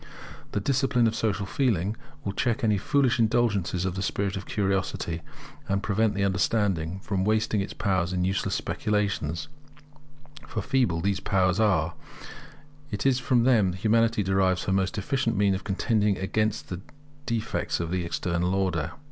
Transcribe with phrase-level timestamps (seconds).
[0.53, 1.95] The discipline of social feeling
[2.25, 5.21] will check any foolish indulgence of the spirit of curiosity,
[5.69, 9.47] and prevent the understanding from wasting its powers in useless speculations;
[10.47, 11.93] for feeble as these powers are,
[12.89, 16.81] it is from them that Humanity derives her most efficient means of contending against the
[17.27, 18.93] defects of the External Order.